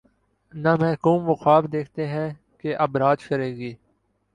نہ 0.53 0.71
محکوم 0.79 1.29
وہ 1.29 1.35
خواب 1.35 1.71
دیکھتے 1.71 2.07
ہیں 2.07 2.29
کہ:''اب 2.59 2.97
راج 2.97 3.19
کرے 3.27 3.49
گی۔ 3.55 3.73